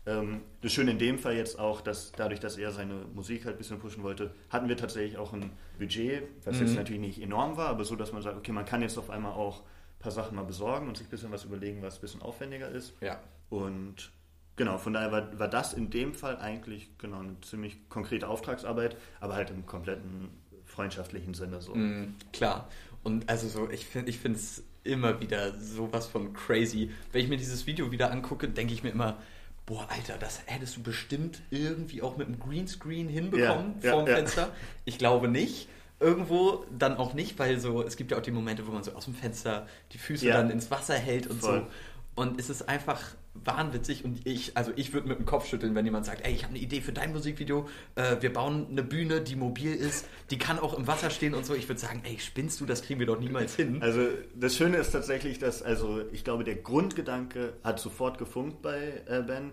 [0.05, 3.55] Ähm, das Schöne in dem Fall jetzt auch, dass dadurch, dass er seine Musik halt
[3.55, 6.67] ein bisschen pushen wollte, hatten wir tatsächlich auch ein Budget, was mhm.
[6.67, 9.09] jetzt natürlich nicht enorm war, aber so, dass man sagt, okay, man kann jetzt auf
[9.09, 9.63] einmal auch
[10.05, 12.93] paar Sachen mal besorgen und sich ein bisschen was überlegen, was ein bisschen aufwendiger ist.
[13.01, 13.19] Ja.
[13.49, 14.11] Und
[14.55, 18.97] genau, von daher war, war das in dem Fall eigentlich genau eine ziemlich konkrete Auftragsarbeit,
[19.19, 20.29] aber halt im kompletten
[20.65, 21.73] freundschaftlichen Sinne so.
[21.73, 22.69] Mm, klar.
[23.03, 26.91] Und also so, ich finde ich es immer wieder sowas von crazy.
[27.11, 29.17] Wenn ich mir dieses Video wieder angucke, denke ich mir immer,
[29.65, 34.07] boah, Alter, das hättest du bestimmt irgendwie auch mit einem Greenscreen hinbekommen Ja, ja, vorm
[34.07, 34.15] ja.
[34.15, 34.51] Fenster.
[34.85, 35.67] Ich glaube nicht.
[35.99, 38.91] Irgendwo dann auch nicht, weil so, es gibt ja auch die Momente, wo man so
[38.93, 40.37] aus dem Fenster die Füße Ja.
[40.37, 41.61] dann ins Wasser hält und Voll.
[41.61, 42.21] so.
[42.21, 43.01] Und es ist einfach
[43.43, 46.43] wahnwitzig und ich, also ich würde mit dem Kopf schütteln, wenn jemand sagt, ey, ich
[46.43, 50.37] habe eine Idee für dein Musikvideo, äh, wir bauen eine Bühne, die mobil ist, die
[50.37, 51.53] kann auch im Wasser stehen und so.
[51.53, 53.81] Ich würde sagen, ey, spinnst du, das kriegen wir doch niemals hin.
[53.81, 59.01] Also das Schöne ist tatsächlich, dass, also ich glaube, der Grundgedanke hat sofort gefunkt bei
[59.07, 59.51] äh, Ben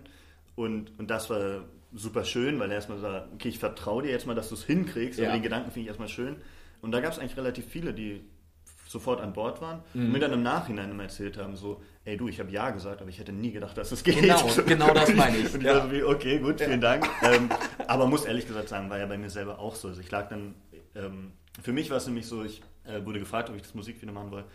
[0.55, 4.25] und, und das war super schön, weil er erstmal sagt, okay, ich vertraue dir jetzt
[4.27, 5.25] mal, dass du es hinkriegst, Ja.
[5.29, 6.37] aber den Gedanken finde ich erstmal schön.
[6.81, 8.21] Und da gab es eigentlich relativ viele, die
[8.87, 10.05] sofort an Bord waren Mhm.
[10.05, 13.01] und mir dann im Nachhinein immer erzählt haben, so, ey du, ich habe Ja gesagt,
[13.01, 14.19] aber ich hätte nie gedacht, dass es geht.
[14.21, 15.75] Genau, genau das meine ich, Und ich ja.
[15.77, 17.07] war so okay, gut, vielen Dank.
[17.23, 17.49] Ähm,
[17.87, 19.87] aber muss ehrlich gesagt sagen, war ja bei mir selber auch so.
[19.87, 20.53] Also ich lag dann,
[20.95, 21.31] ähm,
[21.61, 24.29] für mich war es nämlich so, ich äh, wurde gefragt, ob ich das Musikvideo machen
[24.31, 24.47] wollte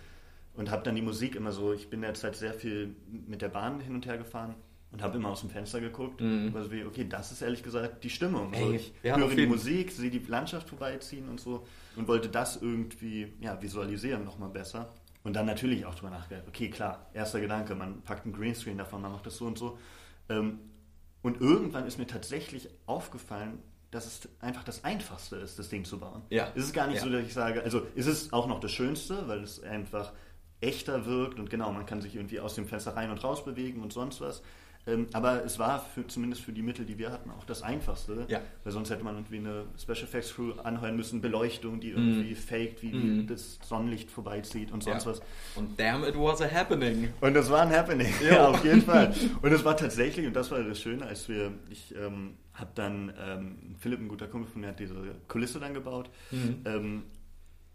[0.54, 2.94] und habe dann die Musik immer so, ich bin derzeit sehr viel
[3.26, 4.54] mit der Bahn hin und her gefahren
[4.90, 7.62] und habe immer aus dem Fenster geguckt und war so wie, okay, das ist ehrlich
[7.62, 8.52] gesagt die Stimmung.
[8.54, 8.72] so, Mhm.
[8.72, 11.66] Ey, ich ja, höre die Musik, sehe die Landschaft vorbeiziehen und so
[11.96, 14.88] und wollte das irgendwie ja, visualisieren nochmal besser.
[15.24, 19.02] Und dann natürlich auch drüber nachgedacht, okay, klar, erster Gedanke, man packt einen Greenscreen davon,
[19.02, 19.76] man macht das so und so.
[20.30, 20.58] Ähm,
[21.22, 23.58] und irgendwann ist mir tatsächlich aufgefallen,
[23.90, 26.22] dass es einfach das Einfachste ist, das Ding zu bauen.
[26.30, 26.48] Ja.
[26.54, 27.02] Es ist gar nicht Ja.
[27.04, 30.12] so, dass ich sage, also es ist auch noch das Schönste, weil es einfach
[30.60, 33.82] echter wirkt und genau, man kann sich irgendwie aus dem Fenster rein und raus bewegen
[33.82, 34.42] und sonst was.
[34.88, 38.24] Ähm, aber es war für, zumindest für die Mittel, die wir hatten, auch das Einfachste.
[38.28, 38.40] Ja.
[38.64, 42.82] Weil sonst hätte man irgendwie eine Special Effects Crew anheuern müssen, Beleuchtung, die irgendwie faked,
[42.82, 43.26] wie Mhm.
[43.26, 45.10] das Sonnenlicht vorbeizieht und sonst Ja.
[45.10, 45.20] was.
[45.56, 47.10] Und damn, it was a happening.
[47.20, 48.28] Und das war ein Happening, Ja.
[48.34, 49.12] ja, auf jeden Fall.
[49.42, 53.12] Und es war tatsächlich, und das war das Schöne, als wir, ich ähm, habe dann,
[53.20, 54.94] ähm, Philipp, ein guter Kumpel von mir, hat diese
[55.28, 56.10] Kulisse dann gebaut.
[56.30, 56.62] Mhm.
[56.64, 57.02] Ähm,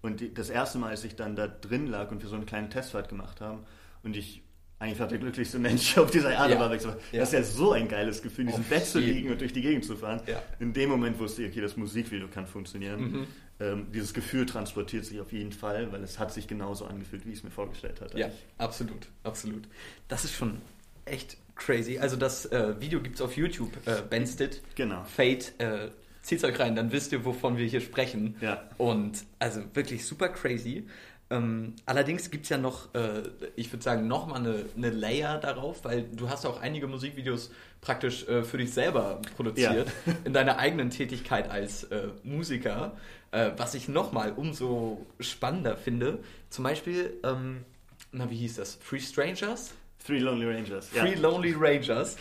[0.02, 2.46] und die, das erste Mal, als ich dann da drin lag und wir so eine
[2.46, 3.60] kleine Testfahrt gemacht haben
[4.04, 4.42] und ich
[4.84, 6.60] eigentlich war der glücklichste Mensch auf dieser Erde Ja.
[6.60, 6.80] war, Ja.
[7.14, 9.54] das ist ja so ein geiles Gefühl, in diesem Auf Bett zu liegen und durch
[9.54, 10.22] die Gegend zu fahren.
[10.28, 10.42] Ja.
[10.60, 13.00] In dem Moment wusste ich, okay, das Musikvideo kann funktionieren.
[13.12, 13.28] Mhm.
[13.60, 17.32] Ähm, dieses Gefühl transportiert sich auf jeden Fall, weil es hat sich genauso angefühlt, wie
[17.32, 18.18] ich es mir vorgestellt hatte.
[18.20, 19.64] Ja, absolut, absolut.
[20.08, 20.60] Das ist schon
[21.06, 22.00] echt crazy.
[22.00, 24.62] Also das äh, Video gibt es auf YouTube, äh, Benstead.
[24.76, 25.04] Genau.
[25.04, 25.90] Fate, äh,
[26.24, 28.36] zieht's euch rein, dann wisst ihr, wovon wir hier sprechen.
[28.42, 28.70] Ja.
[28.78, 30.88] Und also wirklich super crazy.
[31.34, 33.24] Ähm, allerdings gibt es ja noch, äh,
[33.56, 37.50] ich würde sagen, nochmal eine, eine Layer darauf, weil du hast auch einige Musikvideos
[37.82, 39.92] praktisch äh, für dich selber produziert,
[40.26, 42.96] in deiner eigenen Tätigkeit als äh, Musiker,
[43.32, 46.20] äh, was ich nochmal umso spannender finde.
[46.52, 47.66] Zum Beispiel, ähm,
[48.12, 48.76] na wie hieß das?
[48.76, 49.74] Free Strangers?
[50.06, 50.90] Three Lonely Rangers.
[50.90, 52.16] Free Lonely Rangers.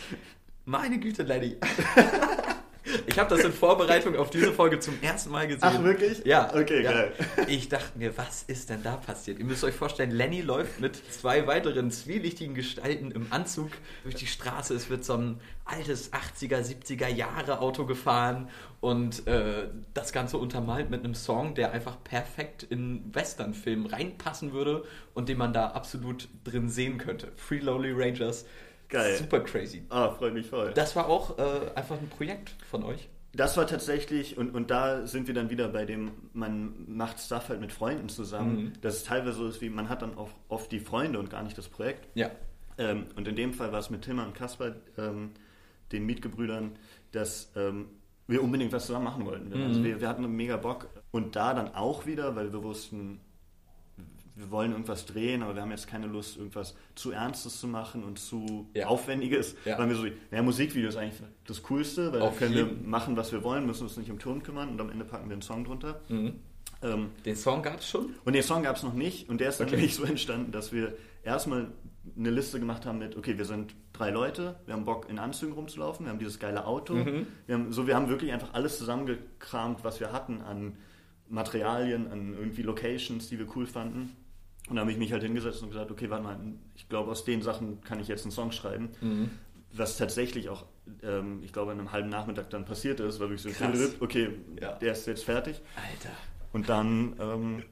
[0.65, 1.57] Meine Güte, Lenny.
[3.05, 5.61] Ich habe das in Vorbereitung auf diese Folge zum ersten Mal gesehen.
[5.63, 6.23] Ach, wirklich?
[6.25, 6.53] Ja.
[6.53, 6.91] Okay, ja.
[6.91, 7.13] geil.
[7.47, 9.39] Ich dachte mir, was ist denn da passiert?
[9.39, 13.71] Ihr müsst euch vorstellen, Lenny läuft mit zwei weiteren zwielichtigen Gestalten im Anzug
[14.03, 14.73] durch die Straße.
[14.73, 18.49] Es wird so ein altes 80er, 70er Jahre Auto gefahren
[18.81, 24.83] und äh, das Ganze untermalt mit einem Song, der einfach perfekt in Westernfilm reinpassen würde
[25.13, 27.31] und den man da absolut drin sehen könnte.
[27.35, 28.45] Free Lonely Rangers.
[28.93, 29.17] Geil.
[29.17, 29.81] Super crazy.
[29.89, 30.71] Ah, freut mich voll.
[30.75, 33.09] Das war auch äh, einfach ein Projekt von euch.
[33.35, 37.49] Das war tatsächlich, und, und da sind wir dann wieder bei dem, man macht Stuff
[37.49, 38.65] halt mit Freunden zusammen.
[38.65, 38.73] Mhm.
[38.81, 41.41] Dass es teilweise so ist, wie man hat dann auch oft die Freunde und gar
[41.41, 42.07] nicht das Projekt.
[42.13, 42.29] Ja.
[42.77, 45.31] Ähm, und in dem Fall war es mit Timmer und Kasper, ähm,
[45.91, 46.73] den Mietgebrüdern,
[47.11, 47.87] dass ähm,
[48.27, 49.49] wir unbedingt was zusammen machen wollten.
[49.49, 49.63] Mhm.
[49.63, 50.87] Also wir, wir hatten mega Bock.
[51.09, 53.19] Und da dann auch wieder, weil wir wussten,
[54.35, 58.03] wir wollen irgendwas drehen, aber wir haben jetzt keine Lust, irgendwas zu Ernstes zu machen
[58.03, 58.87] und zu Ja.
[58.87, 59.55] Aufwendiges.
[59.65, 59.77] Ja.
[59.77, 63.15] Waren wir so, ja, Musikvideo ist eigentlich das Coolste, weil Auf dann können wir machen,
[63.15, 65.41] was wir wollen, müssen uns nicht um Ton kümmern und am Ende packen wir einen
[65.43, 66.01] Song drunter.
[66.09, 66.33] Mhm.
[66.81, 68.13] Ähm, Den Song gab es schon?
[68.25, 69.75] und den Song gab es noch nicht und der ist dann Okay.
[69.77, 70.93] nämlich so entstanden, dass wir
[71.23, 71.71] erstmal
[72.17, 75.53] eine Liste gemacht haben mit, okay, wir sind drei Leute, wir haben Bock in Anzügen
[75.53, 77.27] rumzulaufen, wir haben dieses geile Auto, Mhm.
[77.45, 80.75] wir haben, so wir haben wirklich einfach alles zusammengekramt, was wir hatten an
[81.29, 84.11] Materialien, an irgendwie Locations, die wir cool fanden.
[84.69, 86.39] Und da habe ich mich halt hingesetzt und gesagt, okay, warte mal,
[86.75, 88.89] ich glaube, aus den Sachen kann ich jetzt einen Song schreiben.
[89.01, 89.29] Mhm.
[89.73, 90.65] Was tatsächlich auch,
[91.01, 93.95] ähm, ich glaube, an einem halben Nachmittag dann passiert ist, weil ich so, Krass.
[93.99, 94.29] okay,
[94.61, 94.73] Ja.
[94.73, 95.59] der ist jetzt fertig.
[95.75, 96.15] Alter.
[96.53, 97.63] Und dann, ähm,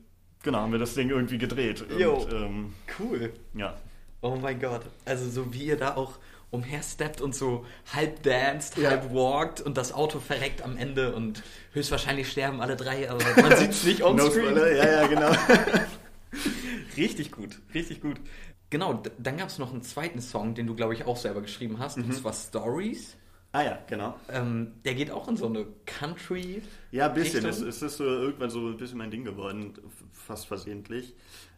[0.44, 1.86] genau, haben wir das Ding irgendwie gedreht.
[1.98, 2.28] Jo.
[2.32, 3.32] Ähm, Cool.
[3.54, 3.78] ja.
[4.22, 4.82] Oh mein Gott.
[5.06, 6.18] Also so wie ihr da auch
[6.50, 8.90] umhersteppt und so halb danced, Ja.
[8.90, 11.42] halb walkt und das Auto verreckt am Ende und
[11.74, 14.48] höchstwahrscheinlich sterben alle drei, aber man sieht es nicht on No screen.
[14.50, 15.32] Spoiler, ja, ja, genau.
[16.98, 18.20] Richtig gut, richtig gut.
[18.70, 21.80] Genau, dann gab es noch einen zweiten Song, den du, glaube ich, auch selber geschrieben
[21.80, 21.98] hast.
[21.98, 22.06] Mhm.
[22.06, 23.18] Und zwar Stories.
[23.52, 24.16] ah ja, genau.
[24.30, 26.62] Ähm, der geht auch in so eine Country.
[26.92, 27.46] Ja, ein bisschen.
[27.46, 29.74] Es, es ist so irgendwann so ein bisschen mein Ding geworden,
[30.12, 31.16] fast versehentlich.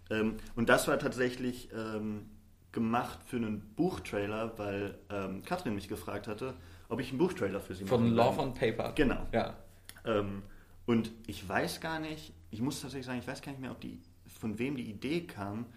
[0.10, 2.26] Ähm, und das war tatsächlich ähm,
[2.72, 6.56] gemacht für einen Buchtrailer, weil ähm, Katrin mich gefragt hatte,
[6.90, 7.96] ob ich einen Buchtrailer für sie mache.
[7.96, 8.92] Von Love on Paper.
[8.96, 9.28] Genau.
[9.32, 9.56] Ja.
[10.04, 10.42] Ähm,
[10.86, 13.80] und ich weiß gar nicht, ich muss tatsächlich sagen, ich weiß gar nicht mehr, ob
[13.80, 14.02] die,
[14.44, 15.68] von wem die Idee kam,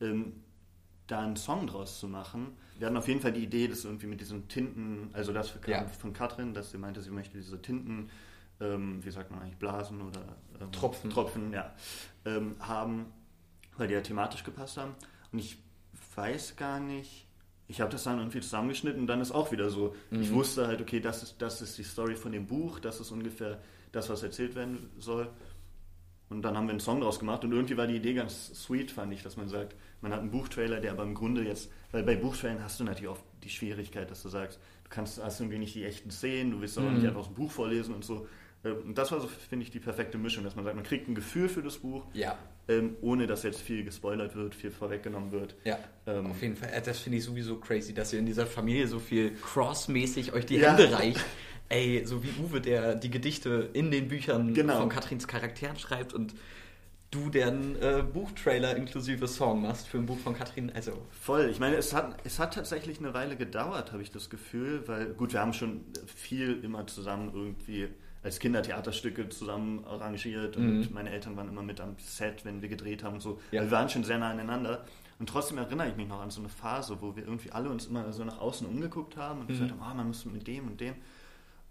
[0.00, 0.44] ähm,
[1.08, 2.56] da einen Song draus zu machen.
[2.78, 5.72] Wir hatten auf jeden Fall die Idee, dass irgendwie mit diesen Tinten, also das kam
[5.72, 5.86] ja.
[5.88, 8.10] von Katrin, dass sie meinte, sie möchte diese Tinten,
[8.60, 11.74] ähm, wie sagt man eigentlich, Blasen oder ähm, Tropfen, Tropfen ja,
[12.24, 13.06] ähm, haben,
[13.76, 14.94] weil die ja thematisch gepasst haben.
[15.32, 15.58] Und ich
[16.14, 17.26] weiß gar nicht,
[17.66, 19.96] ich habe das dann irgendwie zusammengeschnitten und dann ist auch wieder so.
[20.10, 20.22] Mhm.
[20.22, 23.10] Ich wusste halt, okay, das ist, das ist die Story von dem Buch, das ist
[23.10, 25.28] ungefähr das, was erzählt werden soll.
[26.32, 28.90] Und dann haben wir einen Song draus gemacht und irgendwie war die Idee ganz sweet,
[28.90, 32.02] fand ich, dass man sagt, man hat einen Buchtrailer, der aber im Grunde jetzt, weil
[32.02, 35.58] bei Buchtrailern hast du natürlich oft die Schwierigkeit, dass du sagst, du kannst, hast irgendwie
[35.58, 36.96] nicht die echten Szenen, du willst aber mhm.
[36.96, 38.26] nicht einfach aus dem Buch vorlesen und so.
[38.64, 41.08] Ähm, und das war so, finde ich, die perfekte Mischung, dass man sagt, man kriegt
[41.08, 42.38] ein Gefühl für das Buch, ja.
[42.68, 45.54] ähm, ohne dass jetzt viel gespoilert wird, viel vorweggenommen wird.
[45.64, 46.70] Ja, ähm, auf jeden Fall.
[46.72, 50.46] Äh, das finde ich sowieso crazy, dass ihr in dieser Familie so viel crossmäßig euch
[50.46, 50.76] die ja.
[50.76, 51.20] Hände reicht.
[51.68, 54.78] Ey, so wie Uwe, der die Gedichte in den Büchern genau.
[54.78, 56.34] von Katrins Charakteren schreibt und
[57.12, 60.72] du deren äh, Buchtrailer inklusive Song machst für ein Buch von Katrin.
[60.74, 61.48] Also voll.
[61.50, 65.12] Ich meine, es hat, es hat tatsächlich eine Weile gedauert, habe ich das Gefühl, weil
[65.14, 67.88] gut, wir haben schon viel immer zusammen irgendwie
[68.22, 70.88] als Kinder Theaterstücke zusammen arrangiert und mhm.
[70.92, 73.40] meine Eltern waren immer mit am Set, wenn wir gedreht haben und so.
[73.50, 73.62] Ja.
[73.62, 74.84] wir waren schon sehr nah aneinander.
[75.18, 77.86] Und trotzdem erinnere ich mich noch an so eine Phase, wo wir irgendwie alle uns
[77.86, 79.52] immer so nach außen umgeguckt haben und mhm.
[79.52, 80.94] gesagt haben, oh, man muss mit dem und dem.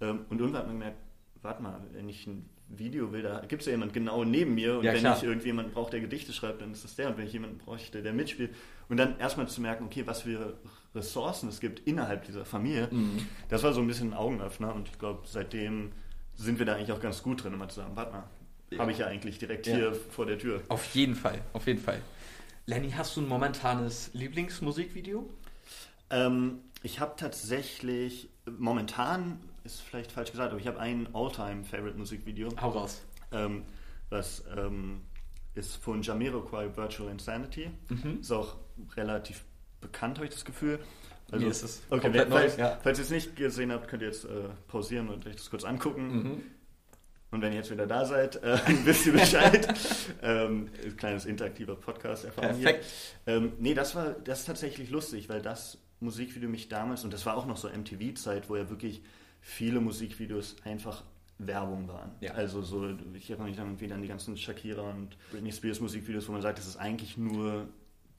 [0.01, 0.97] Ähm, und irgendwann hat man gemerkt,
[1.41, 4.77] warte mal, wenn ich ein Video will, da gibt es ja jemand genau neben mir
[4.77, 5.17] und ja, wenn klar.
[5.17, 8.01] ich irgendjemand brauche, der Gedichte schreibt, dann ist das der und wenn ich jemanden bräuchte,
[8.01, 8.53] der mitspielt
[8.87, 10.57] und dann erstmal zu merken, okay, was für
[10.95, 13.27] Ressourcen es gibt innerhalb dieser Familie, mhm.
[13.49, 15.91] das war so ein bisschen ein Augenöffner und ich glaube, seitdem
[16.35, 18.23] sind wir da eigentlich auch ganz gut drin, immer zu sagen, warte mal,
[18.69, 18.79] ja.
[18.79, 19.75] habe ich ja eigentlich direkt ja.
[19.75, 20.61] hier vor der Tür.
[20.69, 22.01] Auf jeden Fall, auf jeden Fall.
[22.65, 25.29] Lenny, hast du ein momentanes Lieblingsmusikvideo?
[26.09, 32.49] Ähm, ich habe tatsächlich momentan ist vielleicht falsch gesagt, aber ich habe ein All-Time-Favorite-Musikvideo.
[32.61, 33.01] Hau raus.
[33.31, 33.63] Ähm,
[34.09, 35.01] das ähm,
[35.55, 37.71] ist von Jamiroquai Virtual Insanity.
[37.89, 38.19] Mhm.
[38.21, 38.57] Ist auch
[38.95, 39.43] relativ
[39.79, 40.79] bekannt, habe ich das Gefühl.
[41.31, 42.39] Also, Mir ist es okay, komplett neu.
[42.39, 42.77] Falls, ja.
[42.83, 45.63] falls ihr es nicht gesehen habt, könnt ihr jetzt äh, pausieren und euch das kurz
[45.63, 46.23] angucken.
[46.23, 46.43] Mhm.
[47.31, 49.73] Und wenn ihr jetzt wieder da seid, äh, wisst ihr Bescheid.
[50.21, 52.85] ähm, kleines interaktiver Podcast erfahren Perfekt.
[53.25, 53.33] hier.
[53.35, 57.25] Ähm, nee, das war das ist tatsächlich lustig, weil das Musikvideo mich damals, und das
[57.25, 59.01] war auch noch so MTV-Zeit, wo ja wirklich
[59.41, 61.03] viele Musikvideos einfach
[61.37, 62.11] Werbung waren.
[62.21, 62.33] Ja.
[62.33, 66.27] Also so, ich erinnere mich dann irgendwie an die ganzen Shakira und Britney Spears Musikvideos,
[66.27, 67.67] wo man sagt, es ist eigentlich nur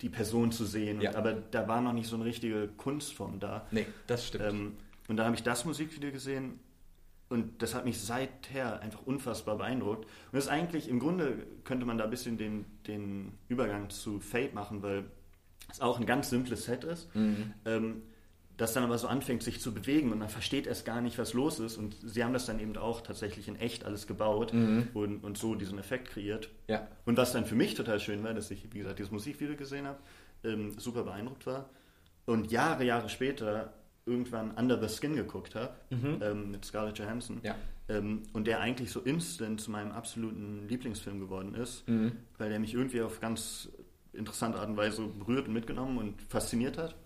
[0.01, 1.01] die Person zu sehen.
[1.01, 1.11] Ja.
[1.11, 3.67] Und, aber da war noch nicht so eine richtige Kunstform da.
[3.71, 4.45] Nee, das stimmt.
[4.45, 4.73] Ähm,
[5.09, 6.59] und dann habe ich das Musikvideo gesehen
[7.29, 10.05] und das hat mich seither einfach unfassbar beeindruckt.
[10.05, 14.21] Und das ist eigentlich, im Grunde könnte man da ein bisschen den, den Übergang zu
[14.21, 15.05] Fate machen, weil
[15.71, 17.15] es auch ein ganz simples Set ist.
[17.15, 17.55] Mhm.
[17.65, 18.03] Ähm,
[18.57, 21.33] das dann aber so anfängt, sich zu bewegen und man versteht erst gar nicht, was
[21.33, 21.77] los ist.
[21.77, 24.89] Und sie haben das dann eben auch tatsächlich in echt alles gebaut mhm.
[24.95, 26.51] und, und so diesen Effekt kreiert.
[26.69, 26.87] Ja.
[27.05, 29.87] Und was dann für mich total schön war, dass ich, wie gesagt, dieses Musikvideo gesehen
[29.87, 29.99] habe,
[30.45, 31.71] ähm, super beeindruckt war
[32.27, 33.73] und Jahre, Jahre später
[34.05, 36.21] irgendwann Under the Skin geguckt habe mhm.
[36.21, 37.55] ähm, mit Scarlett Johansson ja.
[37.89, 42.13] ähm, und der eigentlich so instant zu meinem absoluten Lieblingsfilm geworden ist, mhm.
[42.39, 43.69] weil der mich irgendwie auf ganz
[44.13, 46.97] interessante Art und Weise berührt und mitgenommen und fasziniert hat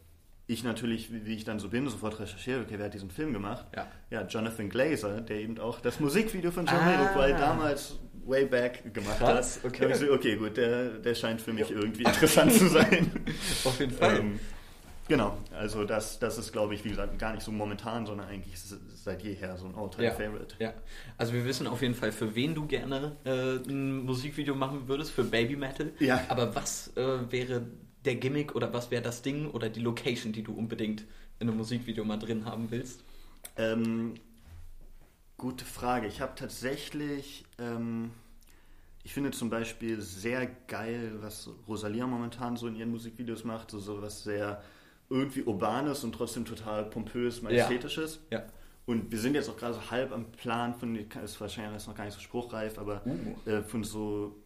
[0.47, 3.67] ich natürlich, wie ich dann so bin, sofort recherchiere, okay, wer hat diesen Film gemacht?
[3.75, 7.33] Ja, ja Jonathan Glazer, der eben auch das Musikvideo von John ah.
[7.33, 9.65] damals way back gemacht Krass, hat.
[9.65, 9.95] Okay.
[9.95, 11.77] So, okay, gut, der, der scheint für mich ja.
[11.77, 13.11] irgendwie interessant zu sein.
[13.65, 14.19] Auf jeden Fall.
[14.19, 14.41] Ähm,
[15.09, 18.55] genau, also das, das ist, glaube ich, wie gesagt, gar nicht so momentan, sondern eigentlich
[18.95, 20.57] seit jeher so ein All-Time-Favorite.
[20.59, 20.69] Ja.
[20.69, 20.75] ja,
[21.19, 25.13] also wir wissen auf jeden Fall, für wen du gerne äh, ein Musikvideo machen würdest,
[25.13, 25.93] für Baby Metal.
[26.01, 26.25] Ja.
[26.29, 27.63] Aber was äh, wäre
[28.07, 31.05] der Gimmick oder was wäre das Ding oder die Location, die du unbedingt
[31.39, 33.03] in einem Musikvideo mal drin haben willst?
[33.57, 34.15] Ähm,
[35.37, 36.07] gute Frage.
[36.07, 38.13] Ich habe tatsächlich, ähm,
[39.03, 43.79] ich finde zum Beispiel sehr geil, was Rosalia momentan so in ihren Musikvideos macht, so,
[43.79, 44.63] so was sehr
[45.09, 48.21] irgendwie urbanes und trotzdem total pompös, majestätisches.
[48.31, 48.39] Ja.
[48.39, 48.47] ja.
[48.87, 52.05] Und wir sind jetzt auch gerade so halb am Plan von, ist wahrscheinlich noch gar
[52.05, 53.51] nicht so spruchreif, aber uh.
[53.51, 54.37] äh, von so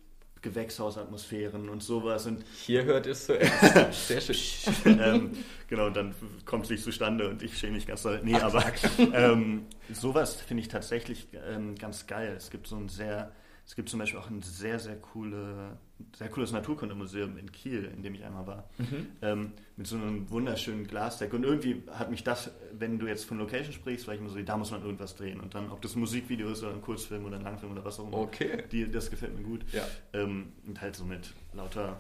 [0.42, 2.26] Gewächshausatmosphären und sowas.
[2.26, 4.08] Und Hier hört es zuerst.
[4.08, 4.74] Sehr schön.
[5.00, 5.30] ähm,
[5.68, 8.20] genau, und dann kommt es nicht zustande und ich schäme mich ganz doll.
[8.24, 8.64] Nee, aber
[9.12, 12.34] ähm, sowas finde ich tatsächlich ähm, ganz geil.
[12.36, 13.32] Es gibt so ein sehr
[13.70, 15.78] es gibt zum Beispiel auch ein sehr, sehr, coole,
[16.16, 19.06] sehr cooles Naturkundemuseum in Kiel, in dem ich einmal war, mhm.
[19.22, 21.32] ähm, mit so einem wunderschönen Glasdeck.
[21.32, 24.40] Und irgendwie hat mich das, wenn du jetzt von Location sprichst, weil ich mir so,
[24.40, 25.40] da muss man irgendwas drehen.
[25.40, 28.08] Und dann, ob das Musikvideo ist oder ein Kurzfilm oder ein Langfilm oder was auch
[28.08, 28.64] immer, okay.
[28.70, 29.64] die, das gefällt mir gut.
[29.72, 29.86] Ja.
[30.12, 31.96] Ähm, und halt so mit lauter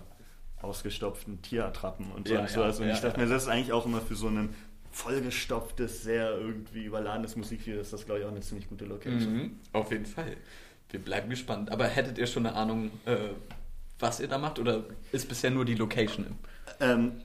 [0.62, 2.78] ausgestopften Tierattrappen und so Ja, und sowas.
[2.78, 4.50] ja, und ja, ich dachte mir, das ist eigentlich auch immer für so ein
[4.90, 9.32] vollgestopftes, sehr irgendwie überladenes Musikvideo, ist das, glaube ich, auch eine ziemlich gute Location.
[9.32, 10.36] Mhm, auf jeden Fall.
[10.90, 11.70] Wir bleiben gespannt.
[11.70, 13.16] Aber hättet ihr schon eine Ahnung, äh,
[14.00, 14.58] was ihr da macht?
[14.58, 16.26] Oder ist bisher nur die Location?
[16.80, 17.20] Ähm,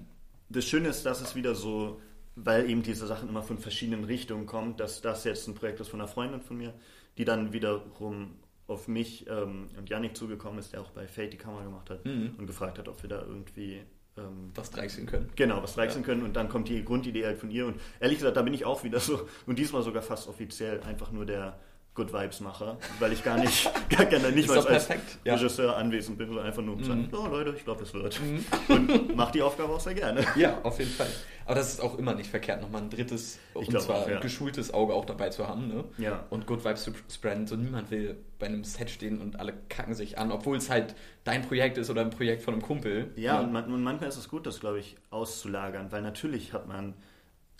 [0.49, 2.01] das Schöne ist, dass es wieder so,
[2.35, 5.89] weil eben diese Sachen immer von verschiedenen Richtungen kommen, dass das jetzt ein Projekt ist
[5.89, 6.73] von einer Freundin von mir,
[7.17, 8.35] die dann wiederum
[8.67, 12.03] auf mich ähm, und Yannick zugekommen ist, der auch bei Fate die Kamera gemacht hat
[12.05, 12.35] Mhm.
[12.37, 13.81] und gefragt hat, ob wir da irgendwie
[14.17, 15.29] ähm, Was dreichseln können?
[15.35, 18.37] Genau, was reichen können und dann kommt die Grundidee halt von ihr und ehrlich gesagt,
[18.37, 21.59] da bin ich auch wieder so und diesmal sogar fast offiziell einfach nur der
[21.95, 24.89] Good Vibes Macher, weil ich gar nicht, gar, gar nicht mal als
[25.23, 25.33] ja.
[25.35, 27.17] Regisseur anwesend bin, sondern einfach nur um zu sagen, Mhm.
[27.17, 28.19] oh Leute, ich glaube, es wird.
[28.67, 30.25] Und mach die Aufgabe auch sehr gerne.
[30.35, 31.07] Ja, auf jeden Fall.
[31.45, 34.19] Aber das ist auch immer nicht verkehrt, nochmal ein drittes, Ich und zwar auch, ja.
[34.19, 35.67] geschultes Auge auch dabei zu haben.
[35.69, 35.83] Ne?
[35.97, 36.25] Ja.
[36.29, 37.47] Und Good Vibes zu spreaden.
[37.47, 40.95] So niemand will bei einem Set stehen und alle kacken sich an, obwohl es halt
[41.23, 43.11] dein Projekt ist oder ein Projekt von einem Kumpel.
[43.15, 46.67] Ja, und, man, und manchmal ist es gut, das, glaube ich, auszulagern, weil natürlich hat
[46.67, 46.93] man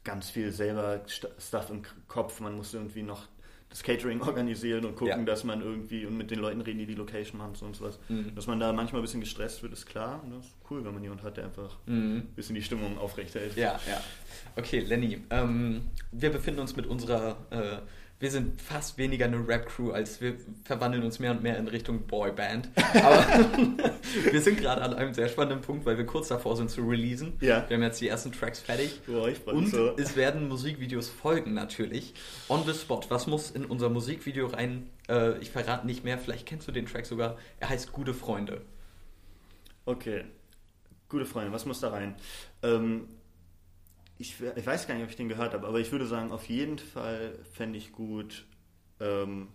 [0.04, 2.40] ganz viel selber St- Stuff im Kopf.
[2.42, 3.28] Man muss irgendwie noch
[3.76, 5.24] das Catering organisieren und gucken, Ja.
[5.26, 8.00] dass man irgendwie und mit den Leuten reden, die die Location machen und sowas.
[8.08, 8.34] Mhm.
[8.34, 10.22] Dass man da manchmal ein bisschen gestresst wird, ist klar.
[10.24, 12.18] Und das ist cool, wenn man jemanden hat, der einfach Mhm.
[12.18, 13.58] ein bisschen die Stimmung aufrechterhält.
[13.58, 14.02] Ja, ja.
[14.56, 15.82] Okay, Lenny, ähm,
[16.14, 17.78] wir befinden uns mit unserer, äh,
[18.20, 22.08] wir sind fast weniger eine Rap-Crew, als wir verwandeln uns mehr und mehr in Richtung
[22.08, 22.70] Boyband.
[22.94, 23.26] Aber
[24.32, 27.34] wir sind gerade an einem sehr spannenden Punkt, weil wir kurz davor sind zu releasen.
[27.42, 27.66] Ja.
[27.68, 29.02] Wir haben jetzt die ersten Tracks fertig.
[29.06, 29.96] Boah, ich Und so.
[29.98, 32.14] es werden Musikvideos folgen natürlich.
[32.48, 33.02] On the spot.
[33.10, 34.90] Was muss in unser Musikvideo rein?
[35.10, 37.38] Äh, ich verrate nicht mehr, vielleicht kennst du den Track sogar.
[37.60, 38.62] Er heißt Gute Freunde.
[39.86, 40.24] Okay.
[41.10, 42.16] Gute Freunde, was muss da rein?
[42.64, 43.08] Ähm,
[44.18, 46.46] ich, ich weiß gar nicht, ob ich den gehört habe, aber ich würde sagen, auf
[46.48, 48.46] jeden Fall fände ich gut,
[49.00, 49.50] ähm,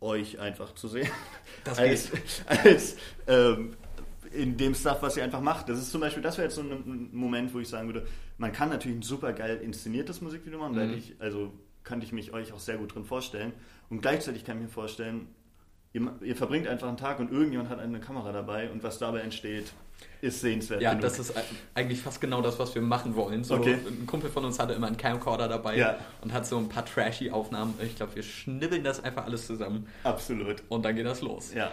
[0.00, 1.08] euch einfach zu sehen.
[1.64, 2.10] Das als,
[2.46, 3.74] als ähm,
[4.32, 5.68] in dem Stuff, was ihr einfach macht.
[5.68, 8.06] Das ist zum Beispiel, das wäre jetzt so ein, Moment, wo ich sagen würde,
[8.38, 10.94] man kann natürlich ein super geil inszeniertes Musikvideo machen, weil Mhm.
[10.94, 11.52] ich, also
[11.84, 13.52] könnte ich mich euch auch sehr gut drin vorstellen.
[13.90, 15.28] Und gleichzeitig kann ich mir vorstellen,
[15.92, 19.20] ihr, ihr verbringt einfach einen Tag und irgendjemand hat eine Kamera dabei und was dabei
[19.20, 19.72] entsteht,
[20.20, 20.80] ist sehenswert.
[20.82, 21.02] Ja, genug.
[21.02, 21.34] das ist
[21.74, 23.44] eigentlich fast genau das, was wir machen wollen.
[23.44, 23.78] So, Okay.
[23.86, 25.98] Ein Kumpel von uns hatte immer einen Camcorder dabei Ja.
[26.20, 27.74] und hat so ein paar trashy Aufnahmen.
[27.82, 30.62] Ich glaube, wir schnibbeln das einfach alles zusammen absolut.
[30.68, 31.52] und dann geht das los.
[31.54, 31.72] Ja.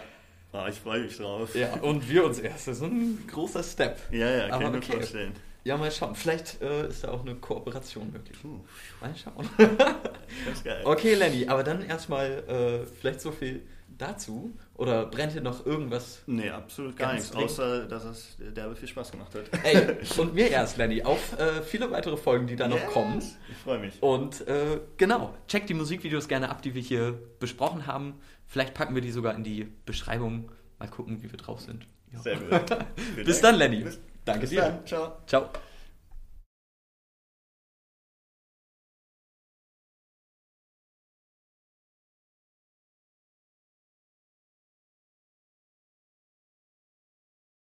[0.52, 1.54] Ah, ich freue mich drauf.
[1.54, 2.66] Ja, und wir uns erst.
[2.66, 4.00] Das ist ein großer Step.
[4.10, 4.92] ja, ja kann Aber ich mir okay.
[4.94, 5.32] vorstellen.
[5.62, 6.14] Ja, mal schauen.
[6.16, 8.36] Vielleicht äh, ist da auch eine Kooperation möglich.
[8.40, 8.58] Puh,
[9.00, 9.48] Mal schauen.
[9.58, 10.80] ganz geil.
[10.84, 13.62] Okay, Lenny, aber dann erstmal äh, vielleicht so viel
[13.98, 14.52] dazu.
[14.80, 16.22] Oder brennt dir noch irgendwas?
[16.26, 17.50] Nee, absolut gar nichts, dringend.
[17.50, 19.44] außer dass es derbe viel Spaß gemacht hat.
[19.62, 22.90] Ey, und mir erst, Lenny, auf äh, viele weitere Folgen, die da noch Yes.
[22.92, 23.18] kommen.
[23.18, 24.02] Ich freue mich.
[24.02, 28.14] Und äh, genau, checkt die Musikvideos gerne ab, die wir hier besprochen haben.
[28.46, 30.50] Vielleicht packen wir die sogar in die Beschreibung.
[30.78, 31.86] Mal gucken, wie wir drauf sind.
[32.12, 32.20] Ja.
[32.20, 32.76] Sehr gut.
[33.24, 33.84] Bis dann, Lenny.
[33.84, 34.62] Bis, Danke bis dir.
[34.62, 34.86] dann.
[34.86, 35.12] Ciao.
[35.26, 35.50] Ciao.